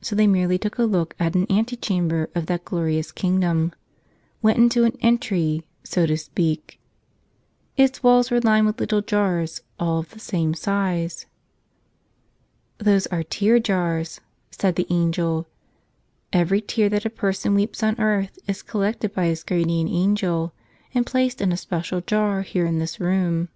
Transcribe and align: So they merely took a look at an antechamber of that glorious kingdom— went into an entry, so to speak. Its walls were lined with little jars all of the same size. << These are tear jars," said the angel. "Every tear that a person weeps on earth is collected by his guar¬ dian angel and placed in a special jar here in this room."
So 0.00 0.16
they 0.16 0.26
merely 0.26 0.58
took 0.58 0.78
a 0.78 0.82
look 0.82 1.14
at 1.20 1.36
an 1.36 1.46
antechamber 1.48 2.28
of 2.34 2.46
that 2.46 2.64
glorious 2.64 3.12
kingdom— 3.12 3.72
went 4.42 4.58
into 4.58 4.82
an 4.82 4.98
entry, 5.00 5.62
so 5.84 6.06
to 6.06 6.18
speak. 6.18 6.80
Its 7.76 8.02
walls 8.02 8.32
were 8.32 8.40
lined 8.40 8.66
with 8.66 8.80
little 8.80 9.00
jars 9.00 9.60
all 9.78 10.00
of 10.00 10.10
the 10.10 10.18
same 10.18 10.54
size. 10.54 11.26
<< 12.06 12.78
These 12.84 13.06
are 13.06 13.22
tear 13.22 13.60
jars," 13.60 14.20
said 14.50 14.74
the 14.74 14.88
angel. 14.90 15.46
"Every 16.32 16.60
tear 16.60 16.88
that 16.88 17.04
a 17.06 17.08
person 17.08 17.54
weeps 17.54 17.80
on 17.80 18.00
earth 18.00 18.40
is 18.48 18.60
collected 18.60 19.14
by 19.14 19.26
his 19.26 19.44
guar¬ 19.44 19.62
dian 19.62 19.86
angel 19.86 20.52
and 20.92 21.06
placed 21.06 21.40
in 21.40 21.52
a 21.52 21.56
special 21.56 22.00
jar 22.00 22.42
here 22.42 22.66
in 22.66 22.80
this 22.80 22.98
room." 22.98 23.50